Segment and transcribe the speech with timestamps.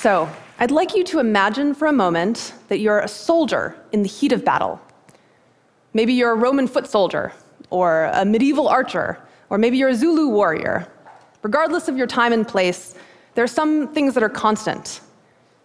[0.00, 4.08] So, I'd like you to imagine for a moment that you're a soldier in the
[4.08, 4.80] heat of battle.
[5.92, 7.34] Maybe you're a Roman foot soldier,
[7.68, 9.18] or a medieval archer,
[9.50, 10.90] or maybe you're a Zulu warrior.
[11.42, 12.94] Regardless of your time and place,
[13.34, 15.02] there are some things that are constant.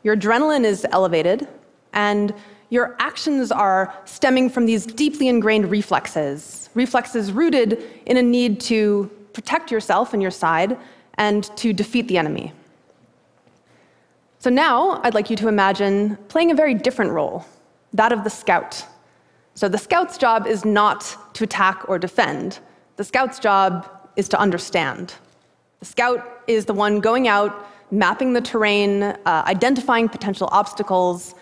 [0.04, 1.48] Your adrenaline is elevated,
[1.94, 2.34] and
[2.72, 9.10] your actions are stemming from these deeply ingrained reflexes, reflexes rooted in a need to
[9.32, 10.78] protect yourself and your side
[11.14, 12.52] and to defeat the enemy.
[14.46, 17.44] So now I'd like you to imagine playing a very different role,
[17.94, 18.86] that of the scout.
[19.56, 22.60] So the scout's job is not to attack or defend.
[22.98, 25.16] The scout's job is to understand.
[25.80, 29.18] The scout is the one going out, mapping the terrain, uh,
[29.48, 31.34] identifying potential obstacles,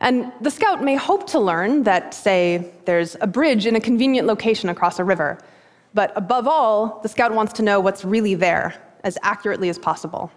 [0.00, 4.26] and the scout may hope to learn that, say, there's a bridge in a convenient
[4.26, 5.38] location across a river.
[5.94, 10.32] But above all, the scout wants to know what's really there as accurately as possible.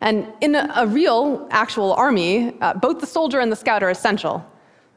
[0.00, 4.44] And in a, real, actual army, uh, both the soldier and the scout are essential.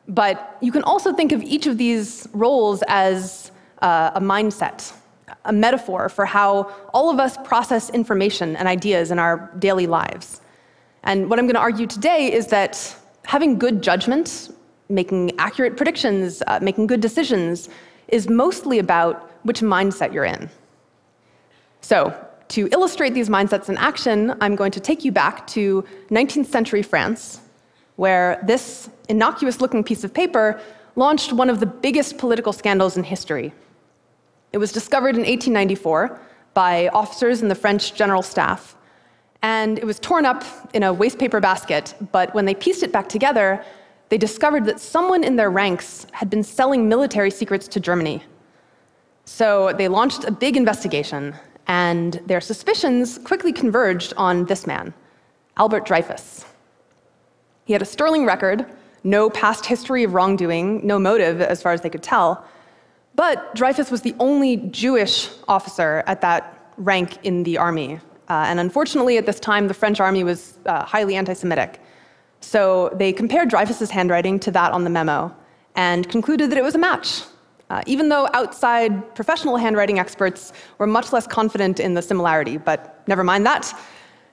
[0.08, 4.94] But you can also think of each of these roles as uh, a mindset,
[5.46, 10.42] a metaphor for how all of us process information and ideas in our daily lives.
[11.04, 14.56] And what I'm going to argue today is that having good judgment,
[14.90, 17.70] making accurate predictions, uh, making good decisions,
[18.10, 20.50] is mostly about which mindset you're in.
[21.82, 22.14] So,
[22.52, 26.84] to illustrate these mindsets in action, I'm going to take you back to 19th century
[26.84, 27.42] France,
[27.96, 30.62] where this innocuous looking piece of paper
[30.96, 33.54] launched one of the biggest political scandals in history.
[34.54, 36.20] It was discovered in 1894
[36.54, 38.76] by officers in the French General Staff
[39.42, 40.44] and it was torn up
[40.74, 41.96] in a wastepaper basket.
[42.12, 43.64] But when they pieced it back together,
[44.10, 48.24] they discovered that someone in their ranks had been selling military secrets to Germany.
[49.26, 51.36] So they launched a big investigation,
[51.72, 54.94] and their suspicions quickly converged on this man,
[55.56, 56.44] Alfred Dreyfus.
[57.64, 58.66] He had a sterling record,
[59.06, 62.44] no past history of wrongdoing, no motive as far as they could tell.
[63.16, 66.42] But Dreyfus was the only Jewish officer at that
[66.76, 70.84] rank in the army, uh, and unfortunately, at this time, the French army was uh,
[70.84, 71.80] highly anti Semitic.
[72.42, 75.34] So they compared Dreyfus's handwriting to that on the memo
[75.76, 77.22] and concluded that it was a match.
[77.72, 83.02] Uh, even though outside professional handwriting experts were much less confident in the similarity, but
[83.08, 83.74] never mind that.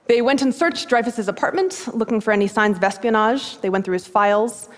[0.06, 3.60] They went and searched Dreyfus's apartment looking for any signs of espionage.
[3.60, 4.68] They went through his files,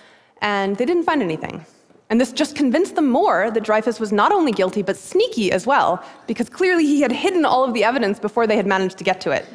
[0.43, 1.65] and they didn't find anything.
[2.11, 5.67] And this just convinced them more that Dreyfus was not only guilty, but sneaky as
[5.67, 9.05] well, because clearly he had hidden all of the evidence before they had managed to
[9.05, 9.47] get to it.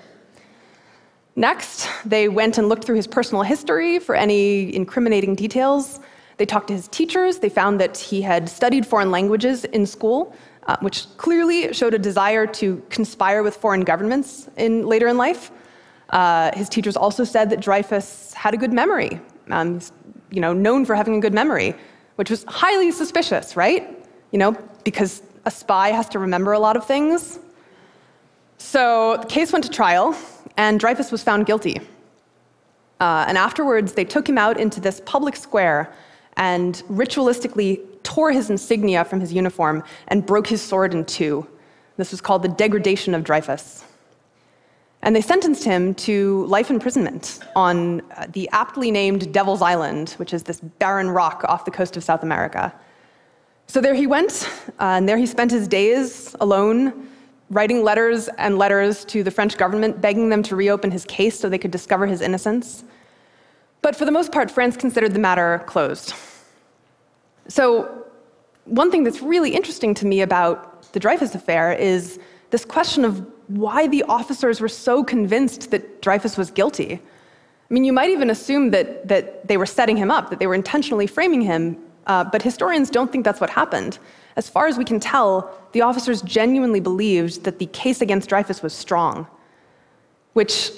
[1.36, 6.00] Next, they went and looked through his personal history for any incriminating details.
[6.38, 7.40] They talked to his teachers.
[7.40, 10.36] They found that he had studied foreign languages in school,
[10.68, 15.52] uh, which clearly showed a desire to conspire with foreign governments in, later in life.
[16.10, 19.20] Uh, his teachers also said that Dreyfus had a good memory.
[19.50, 19.80] Um,
[20.32, 21.76] you know, known for having a good memory
[22.16, 24.06] which was highly suspicious, right?
[24.32, 24.52] You know,
[24.84, 27.40] because a spy has to remember a lot of things.
[28.58, 30.16] So the case went to trial,
[30.58, 31.80] and Dreyfus was found guilty.
[33.00, 35.94] Uh, and afterwards, they took him out into this public square
[36.38, 41.48] and ritualistically tore his insignia from his uniform and broke his sword in two.
[41.98, 43.84] This was called the degradation of Dreyfus.
[45.02, 50.34] And they sentenced him to life imprisonment on uh, the aptly named Devil's Island, which
[50.34, 52.74] is this barren rock off the coast of South America.
[53.68, 57.08] So there he went, uh, and there he spent his days alone,
[57.52, 61.50] writing letters and letters to the French government, begging them to reopen his case so
[61.50, 62.84] they could discover his innocence.
[63.86, 66.16] But for the most part, France considered the matter closed.
[67.48, 68.04] So,
[68.64, 72.18] one thing that's really interesting to me about the Dreyfus affair is
[72.50, 76.94] this question of why the officers were so convinced that Dreyfus was guilty.
[76.94, 77.00] I
[77.70, 80.56] mean, you might even assume that, that they were setting him up, that they were
[80.56, 81.78] intentionally framing him,
[82.08, 84.00] uh, but historians don't think that's what happened.
[84.36, 88.64] As far as we can tell, the officers genuinely believed that the case against Dreyfus
[88.64, 89.28] was strong,
[90.34, 90.72] which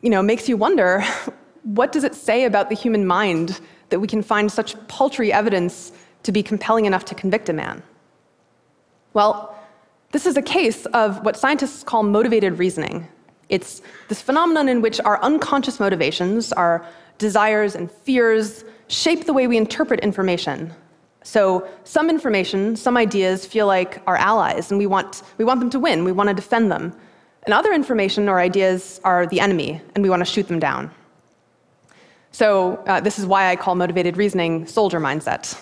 [0.00, 1.04] you know, makes you wonder
[1.64, 5.92] what does it say about the human mind that we can find such paltry evidence
[6.22, 7.82] to be compelling enough to convict a man?
[9.14, 9.56] Well,
[10.12, 13.08] this is a case of what scientists call motivated reasoning.
[13.48, 16.84] It's this phenomenon in which our unconscious motivations, our
[17.18, 20.72] desires and fears, shape the way we interpret information.
[21.22, 25.70] So some information, some ideas feel like our allies, and we want, we want them
[25.70, 26.94] to win, we want to defend them.
[27.44, 30.90] And other information or ideas are the enemy, and we want to shoot them down.
[32.34, 35.56] So uh, this is why I call motivated reasoning soldier mindset.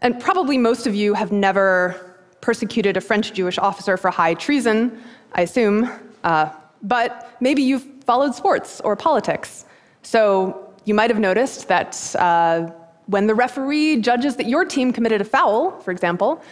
[0.00, 5.00] And probably most of you have never persecuted a French Jewish officer for high treason,
[5.34, 5.92] I assume.
[6.24, 6.50] Uh,
[6.82, 9.64] but maybe you've followed sports or politics.
[10.02, 12.72] So you might have noticed that uh,
[13.06, 16.42] when the referee judges that your team committed a foul, for example,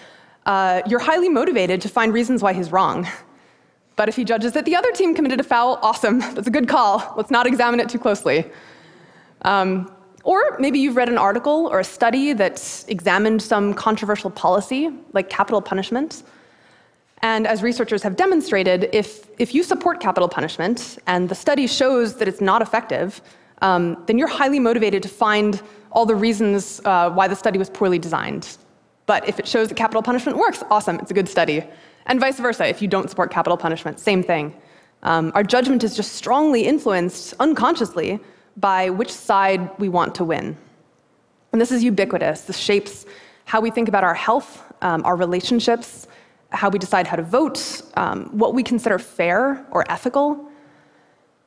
[0.44, 3.08] uh, you're highly motivated to find reasons why he's wrong.
[3.96, 6.68] But if he judges that the other team committed a foul, awesome, that's a good
[6.68, 7.14] call.
[7.16, 8.48] Let's not examine it too closely.
[9.46, 9.90] Um,
[10.24, 15.30] or maybe you've read an article or a study that examined some controversial policy, like
[15.30, 16.24] capital punishment.
[17.22, 22.16] And as researchers have demonstrated, if, if you support capital punishment and the study shows
[22.16, 23.22] that it's not effective,
[23.62, 25.62] um, then you're highly motivated to find
[25.92, 28.58] all the reasons uh, why the study was poorly designed.
[29.06, 31.62] But if it shows that capital punishment works, awesome, it's a good study.
[32.06, 34.54] And vice versa, if you don't support capital punishment, same thing.
[35.04, 38.20] Um, our judgment is just strongly influenced unconsciously
[38.56, 40.56] by which side we want to win.
[41.52, 42.42] And this is ubiquitous.
[42.42, 43.06] This shapes
[43.44, 46.08] how we think about our health, um, our relationships,
[46.50, 50.50] how we decide how to vote, um, what we consider fair or ethical.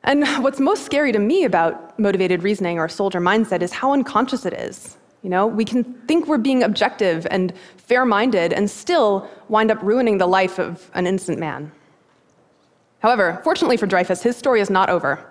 [0.02, 4.46] And what's most scary to me about motivated reasoning or soldier mindset is how unconscious
[4.46, 4.96] it is.
[5.22, 10.16] You know, we can think we're being objective and fair-minded and still wind up ruining
[10.16, 11.70] the life of an innocent man.
[13.00, 15.24] However, fortunately for Dreyfus, his story is not over.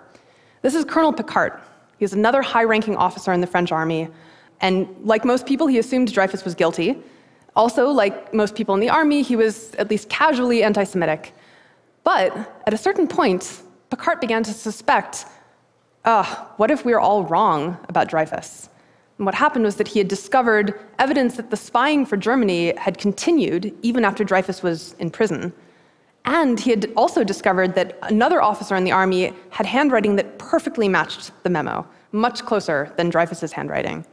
[0.62, 1.60] This is Colonel Picquart.
[2.00, 4.08] He was another high-ranking officer in the French army,
[4.62, 6.96] and like most people, he assumed Dreyfus was guilty.
[7.54, 11.34] Also, like most people in the army, he was at least casually anti-Semitic.
[12.02, 12.34] But
[12.66, 13.60] at a certain point,
[13.90, 15.26] Picquart began to suspect,
[16.06, 16.24] uh,
[16.56, 18.70] what if we're all wrong about Dreyfus?
[19.18, 22.96] And what happened was that he had discovered evidence that the spying for Germany had
[22.96, 25.52] continued even after Dreyfus was in prison.
[26.24, 30.88] And he had also discovered that another officer in the army had handwriting that perfectly
[30.88, 34.04] matched the memo, much closer than Dreyfus's handwriting.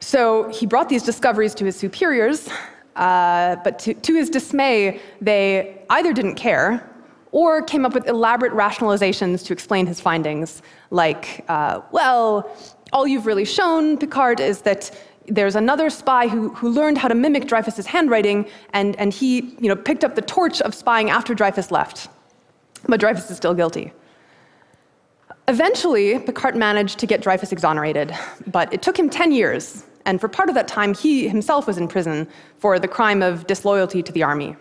[0.00, 2.48] So he brought these discoveries to his superiors,
[2.96, 6.86] uh, but to, to his dismay, they either didn't care
[7.32, 12.50] or came up with elaborate rationalizations to explain his findings, like, uh, well,
[12.92, 14.90] all you've really shown, Picquart, is that
[15.30, 19.68] there's another spy who, who learned how to mimic Dreyfus's handwriting, and, and he you
[19.68, 22.08] know, picked up the torch of spying after Dreyfus left.
[22.86, 23.92] But Dreyfus is still guilty.
[25.48, 28.14] Eventually, Picquart managed to get Dreyfus exonerated,
[28.48, 31.78] but it took him 10 years, and for part of that time, he himself was
[31.78, 32.28] in prison
[32.58, 34.56] for the crime of disloyalty to the army.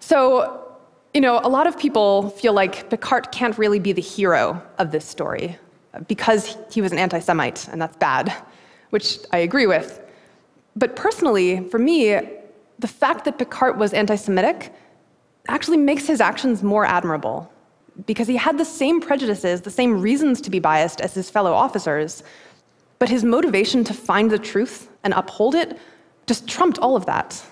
[0.00, 0.76] So,
[1.14, 4.90] you know, a lot of people feel like Picquart can't really be the hero of
[4.90, 5.56] this story
[6.08, 8.34] because he was an anti-Semite, and that's bad,
[8.94, 9.88] which I agree with.
[10.76, 12.00] But personally, for me,
[12.78, 14.72] the fact that Picquart was anti-Semitic
[15.48, 17.50] actually makes his actions more admirable
[18.06, 21.52] because he had the same prejudices, the same reasons to be biased as his fellow
[21.52, 22.22] officers,
[23.00, 25.76] but his motivation to find the truth and uphold it
[26.26, 27.44] just trumped all of that.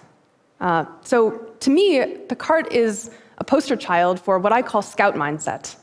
[0.61, 1.17] Uh, so
[1.59, 1.87] to me,
[2.29, 5.75] Picquart is a poster child for what I call scout mindset.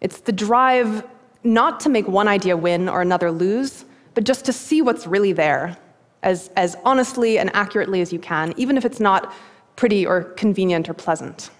[0.00, 1.04] It's the drive
[1.44, 3.84] not to make one idea win or another lose,
[4.14, 5.76] but just to see what's really there
[6.22, 9.32] as, as honestly and accurately as you can, even if it's not
[9.76, 11.50] pretty or convenient or pleasant.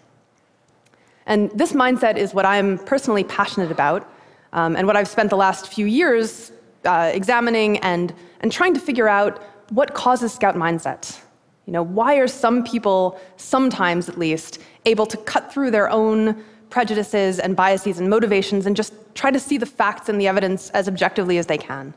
[1.27, 4.11] And this mindset is what I'm personally passionate about,
[4.53, 6.53] um, and what I've spent the last few years
[6.85, 11.21] uh, examining and, and trying to figure out what causes scout mindset.
[11.67, 16.43] You know, why are some people, sometimes at least, able to cut through their own
[16.69, 20.71] prejudices and biases and motivations and just try to see the facts and the evidence
[20.71, 21.95] as objectively as they can.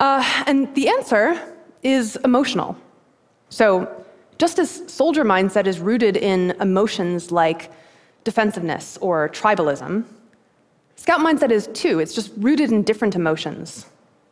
[0.00, 1.40] Uh, and the answer
[1.82, 2.76] is emotional.
[3.50, 4.04] So
[4.38, 7.72] just as soldier mindset is rooted in emotions like
[8.24, 10.04] defensiveness or tribalism,
[10.96, 11.98] scout mindset is too.
[11.98, 13.86] It's just rooted in different emotions.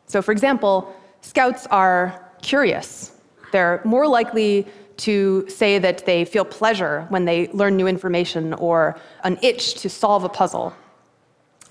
[0.06, 3.12] So for example, scouts are curious.
[3.52, 4.66] They're more likely
[4.98, 9.90] to say that they feel pleasure when they learn new information or an itch to
[9.90, 10.72] solve a puzzle.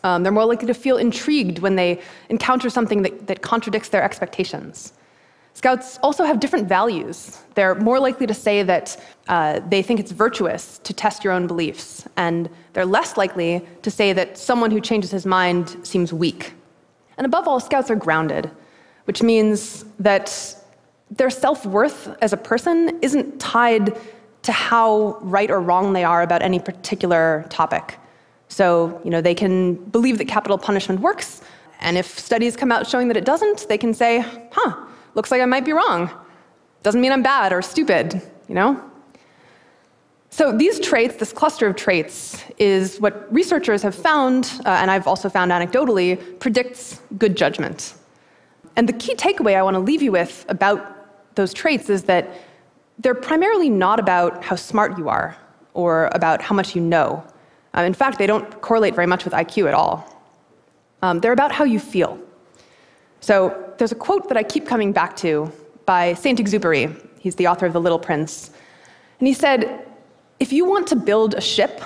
[0.05, 4.03] Um, they're more likely to feel intrigued when they encounter something that, that contradicts their
[4.03, 4.93] expectations.
[5.55, 7.39] Scouts also have different values.
[7.55, 11.47] They're more likely to say that uh, they think it's virtuous to test your own
[11.47, 16.53] beliefs, and they're less likely to say that someone who changes his mind seems weak.
[17.17, 18.51] And above all, scouts are grounded,
[19.05, 20.27] which means that
[21.09, 23.97] their self-worth as a person isn't tied
[24.43, 27.97] to how right or wrong they are about any particular topic.
[28.47, 31.41] So, you know, they can believe that capital punishment works,
[31.81, 34.75] and if studies come out showing that it doesn't, they can say, huh,
[35.13, 36.09] looks like I might be wrong.
[36.83, 38.81] Doesn't mean I'm bad or stupid, you know?
[40.29, 45.07] So these traits, this cluster of traits, is what researchers have found, uh, and I've
[45.07, 47.93] also found anecdotally, predicts good judgment.
[48.75, 52.29] And the key takeaway I want to leave you with about those traits is that
[52.99, 55.37] they're primarily not about how smart you are
[55.73, 57.23] or about how much you know.
[57.75, 60.09] Um, in fact, they don't correlate very much with IQ at all.
[61.01, 62.17] Um, they're about how you feel.
[63.19, 65.51] So there's a quote that I keep coming back to
[65.85, 66.95] by Saint Exupery.
[67.19, 68.51] He's the author of The Little Prince.
[69.19, 69.85] And he said,
[70.39, 71.83] If you want to build a ship,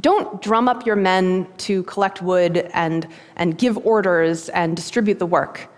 [0.00, 5.26] don't drum up your men to collect wood and, and give orders and distribute the
[5.26, 5.68] work.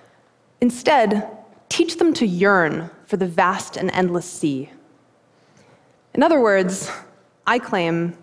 [0.61, 1.27] Instead,
[1.71, 4.71] teach them to yearn for the vast and endless sea.
[6.15, 6.91] In other words,
[7.47, 8.15] I claim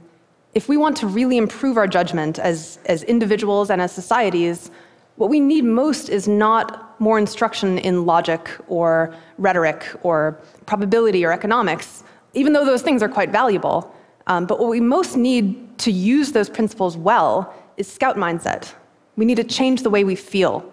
[0.54, 4.72] if we want to really improve our judgment as, as individuals and as societies,
[5.18, 11.32] what we need most is not more instruction in logic or rhetoric or probability or
[11.32, 12.04] economics,
[12.34, 13.94] even though those things are quite valuable.
[14.28, 18.74] Um, but what we most need to use those principles well is scout mindset.
[19.16, 20.72] We need to change the way we feel.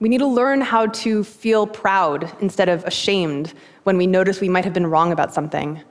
[0.00, 4.48] We need to learn how to feel proud instead of ashamed when we notice we
[4.48, 5.82] might have been wrong about something.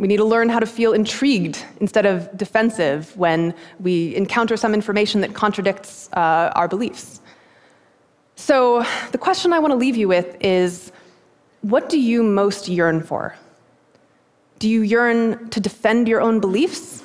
[0.00, 4.72] We need to learn how to feel intrigued instead of defensive when we encounter some
[4.72, 7.20] information that contradicts uh, our beliefs.
[8.34, 10.90] So, the question I want to leave you with is
[11.60, 13.36] what do you most yearn for?
[14.58, 17.04] Do you yearn to defend your own beliefs?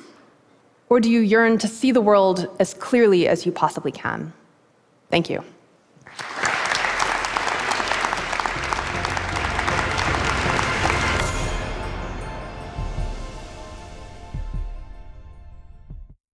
[0.87, 4.31] Or do you yearn to see the world as clearly as you possibly can?
[5.09, 5.43] Thank you.